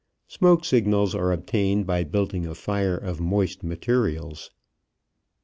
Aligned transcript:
Smoke 0.27 0.65
signals 0.65 1.13
are 1.13 1.31
obtained 1.31 1.85
by 1.85 2.03
building 2.03 2.47
a 2.47 2.55
fire 2.55 2.97
of 2.97 3.19
moist 3.21 3.63
materials. 3.63 4.49